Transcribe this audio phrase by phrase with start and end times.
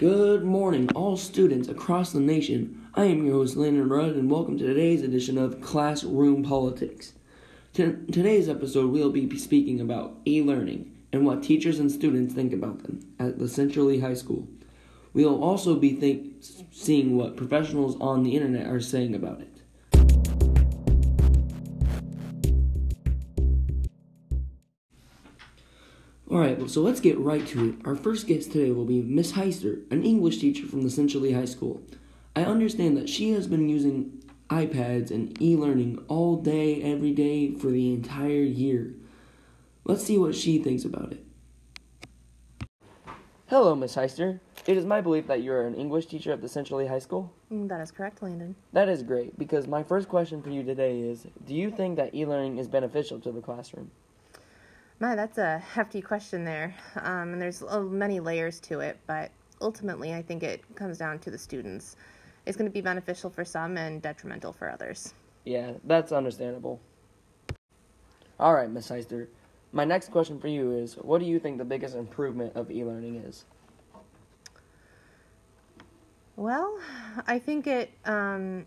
[0.00, 2.86] Good morning, all students across the nation.
[2.94, 7.12] I am your host, Landon Rudd, and welcome to today's edition of Classroom Politics.
[7.74, 12.54] To- today's episode, we'll be speaking about e learning and what teachers and students think
[12.54, 14.48] about them at the Central Lee High School.
[15.12, 19.59] We'll also be think- seeing what professionals on the internet are saying about it.
[26.30, 27.74] Alright, well, so let's get right to it.
[27.84, 31.32] Our first guest today will be Miss Heister, an English teacher from the Central Lee
[31.32, 31.82] High School.
[32.36, 37.52] I understand that she has been using iPads and e learning all day, every day
[37.56, 38.94] for the entire year.
[39.84, 41.24] Let's see what she thinks about it.
[43.48, 44.38] Hello, Miss Heister.
[44.68, 47.32] It is my belief that you're an English teacher at the Central Lee High School.
[47.52, 48.54] Mm, That is correct, Landon.
[48.72, 52.14] That is great because my first question for you today is Do you think that
[52.14, 53.90] e learning is beneficial to the classroom?
[55.00, 56.74] My, that's a hefty question there.
[56.96, 59.30] Um, and there's many layers to it, but
[59.62, 61.96] ultimately, I think it comes down to the students.
[62.44, 65.14] It's going to be beneficial for some and detrimental for others.
[65.44, 66.80] Yeah, that's understandable.
[68.38, 69.26] All right, Miss Heister.
[69.72, 72.84] My next question for you is What do you think the biggest improvement of e
[72.84, 73.44] learning is?
[76.36, 76.78] Well,
[77.26, 77.90] I think it.
[78.04, 78.66] Um,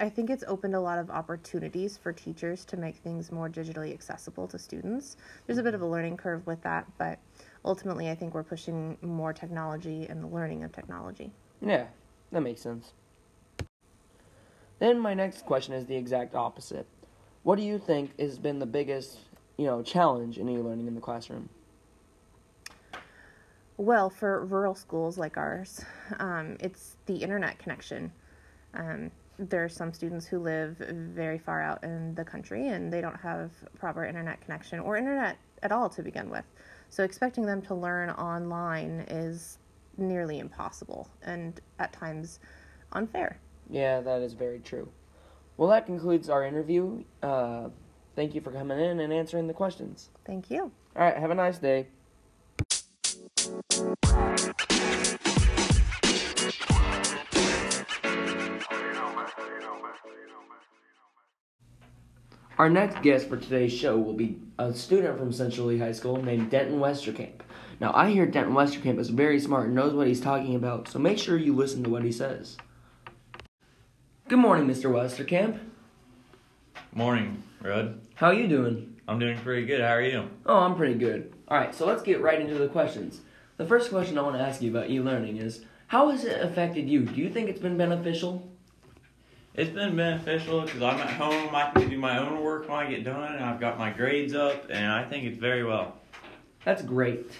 [0.00, 3.92] I think it's opened a lot of opportunities for teachers to make things more digitally
[3.92, 5.18] accessible to students.
[5.46, 7.18] There's a bit of a learning curve with that, but
[7.66, 11.30] ultimately, I think we're pushing more technology and the learning of technology.
[11.60, 11.84] Yeah,
[12.32, 12.92] that makes sense.
[14.78, 16.86] Then my next question is the exact opposite.
[17.42, 19.18] What do you think has been the biggest,
[19.58, 21.50] you know, challenge in e-learning in the classroom?
[23.76, 25.84] Well, for rural schools like ours,
[26.18, 28.12] um, it's the internet connection.
[28.72, 29.10] Um,
[29.48, 33.18] there are some students who live very far out in the country and they don't
[33.18, 36.44] have proper internet connection or internet at all to begin with.
[36.90, 39.58] So, expecting them to learn online is
[39.96, 42.40] nearly impossible and at times
[42.92, 43.38] unfair.
[43.70, 44.88] Yeah, that is very true.
[45.56, 47.04] Well, that concludes our interview.
[47.22, 47.68] Uh,
[48.16, 50.08] thank you for coming in and answering the questions.
[50.24, 50.72] Thank you.
[50.96, 51.86] All right, have a nice day.
[62.60, 66.22] Our next guest for today's show will be a student from Central Lee High School
[66.22, 67.40] named Denton Westerkamp.
[67.80, 70.98] Now, I hear Denton Westerkamp is very smart and knows what he's talking about, so
[70.98, 72.58] make sure you listen to what he says.
[74.28, 74.90] Good morning, Mr.
[74.90, 75.58] Westerkamp.
[76.92, 77.98] Morning, Rudd.
[78.16, 78.94] How are you doing?
[79.08, 79.80] I'm doing pretty good.
[79.80, 80.28] How are you?
[80.44, 81.32] Oh, I'm pretty good.
[81.48, 83.22] All right, so let's get right into the questions.
[83.56, 86.90] The first question I want to ask you about e-learning is, how has it affected
[86.90, 87.06] you?
[87.06, 88.46] Do you think it's been beneficial?
[89.54, 91.54] It's been beneficial because I'm at home.
[91.54, 93.34] I can do my own work when I get done.
[93.34, 95.96] and I've got my grades up, and I think it's very well.
[96.64, 97.30] That's great.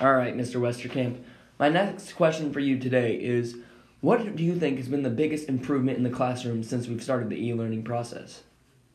[0.00, 0.60] All right, Mr.
[0.60, 1.18] Westerkamp.
[1.58, 3.56] My next question for you today is,
[4.00, 7.30] what do you think has been the biggest improvement in the classroom since we've started
[7.30, 8.42] the e-learning process?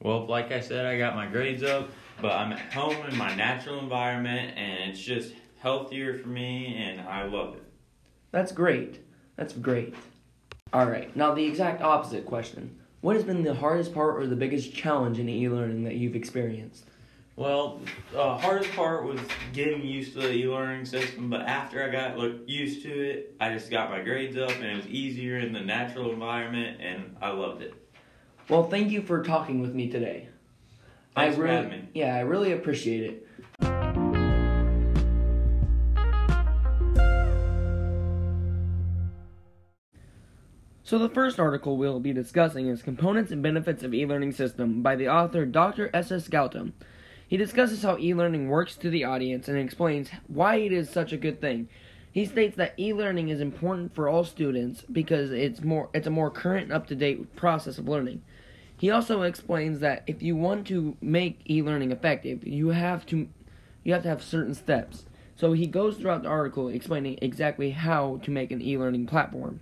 [0.01, 1.89] Well, like I said, I got my grades up,
[2.21, 7.01] but I'm at home in my natural environment, and it's just healthier for me, and
[7.01, 7.63] I love it.
[8.31, 8.99] That's great.
[9.35, 9.93] That's great.
[10.71, 12.77] All right, now the exact opposite question.
[13.01, 16.83] What has been the hardest part or the biggest challenge in e-learning that you've experienced?
[17.35, 17.79] Well,
[18.11, 19.19] the hardest part was
[19.53, 23.53] getting used to the e-learning system, but after I got look, used to it, I
[23.53, 27.29] just got my grades up, and it was easier in the natural environment, and I
[27.31, 27.73] loved it.
[28.49, 30.27] Well, thank you for talking with me today.
[31.15, 31.89] Thanks I for really, having me.
[31.93, 33.27] Yeah, I really appreciate it.
[40.89, 44.95] So the first article we'll be discussing is Components and Benefits of E-Learning System by
[44.95, 45.91] the author Dr.
[45.93, 46.27] S.S.
[46.27, 46.71] Gautam.
[47.27, 51.17] He discusses how e-learning works to the audience and explains why it is such a
[51.17, 51.69] good thing.
[52.11, 56.31] He states that e-learning is important for all students because it's more it's a more
[56.31, 58.23] current and up-to-date process of learning.
[58.75, 63.29] He also explains that if you want to make e-learning effective, you have to
[63.83, 65.05] you have to have certain steps.
[65.35, 69.61] So he goes throughout the article explaining exactly how to make an e-learning platform.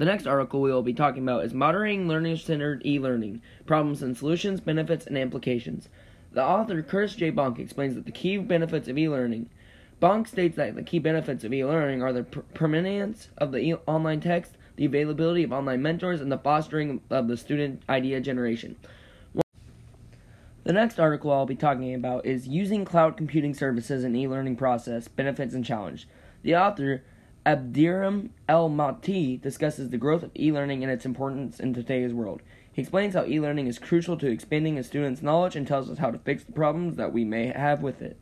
[0.00, 4.02] The next article we will be talking about is Moderating Learner Centered E Learning Problems
[4.02, 5.90] and Solutions, Benefits, and Implications.
[6.32, 7.30] The author, Curtis J.
[7.30, 9.50] Bonk, explains that the key benefits of e learning.
[10.00, 13.58] Bonk states that the key benefits of e learning are the per- permanence of the
[13.58, 18.22] e- online text, the availability of online mentors, and the fostering of the student idea
[18.22, 18.76] generation.
[20.64, 24.56] The next article I'll be talking about is Using Cloud Computing Services in E Learning
[24.56, 26.08] Process Benefits and Challenge.
[26.42, 27.02] The author,
[27.46, 32.42] Abderrahim El Mhouti discusses the growth of e-learning and its importance in today's world.
[32.70, 36.10] He explains how e-learning is crucial to expanding a student's knowledge and tells us how
[36.10, 38.18] to fix the problems that we may have with it.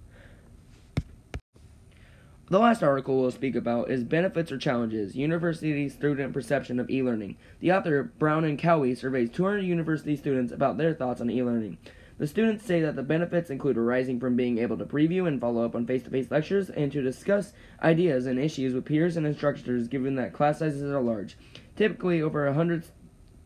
[2.50, 7.03] The last article we'll speak about is Benefits or Challenges University Student Perception of E
[7.03, 7.37] Learning.
[7.61, 11.76] The author, Brown and Cowie, surveys 200 university students about their thoughts on e learning.
[12.19, 15.65] The students say that the benefits include arising from being able to preview and follow
[15.65, 19.25] up on face to face lectures and to discuss ideas and issues with peers and
[19.25, 21.38] instructors given that class sizes are large,
[21.76, 22.87] typically over 100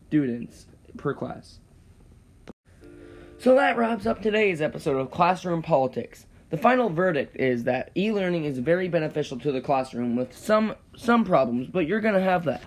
[0.07, 0.65] students
[0.97, 1.59] per class.
[3.37, 6.25] So that wraps up today's episode of Classroom Politics.
[6.49, 11.25] The final verdict is that e-learning is very beneficial to the classroom with some some
[11.25, 12.63] problems, but you're going to have that.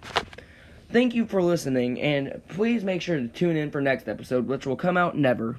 [0.91, 4.67] Thank you for listening and please make sure to tune in for next episode which
[4.67, 5.59] will come out never.